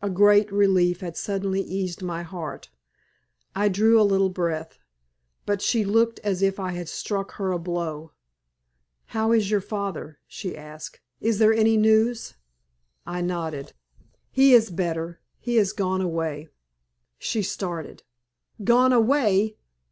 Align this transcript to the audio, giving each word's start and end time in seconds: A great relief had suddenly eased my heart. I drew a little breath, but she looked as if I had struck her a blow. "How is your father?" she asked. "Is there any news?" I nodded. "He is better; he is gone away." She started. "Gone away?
A 0.00 0.08
great 0.08 0.52
relief 0.52 1.00
had 1.00 1.16
suddenly 1.16 1.60
eased 1.60 2.00
my 2.00 2.22
heart. 2.22 2.70
I 3.56 3.68
drew 3.68 4.00
a 4.00 4.06
little 4.06 4.28
breath, 4.28 4.78
but 5.46 5.60
she 5.60 5.84
looked 5.84 6.20
as 6.20 6.42
if 6.42 6.60
I 6.60 6.70
had 6.70 6.88
struck 6.88 7.32
her 7.32 7.50
a 7.50 7.58
blow. 7.58 8.12
"How 9.06 9.32
is 9.32 9.50
your 9.50 9.60
father?" 9.60 10.20
she 10.28 10.56
asked. 10.56 11.00
"Is 11.20 11.40
there 11.40 11.52
any 11.52 11.76
news?" 11.76 12.34
I 13.04 13.20
nodded. 13.20 13.72
"He 14.30 14.54
is 14.54 14.70
better; 14.70 15.20
he 15.40 15.58
is 15.58 15.72
gone 15.72 16.00
away." 16.00 16.50
She 17.18 17.42
started. 17.42 18.04
"Gone 18.62 18.92
away? 18.92 19.56